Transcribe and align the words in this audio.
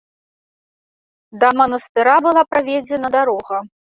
Да 1.43 1.49
манастыра 1.61 2.15
была 2.29 2.43
праведзена 2.55 3.07
дарога. 3.17 3.61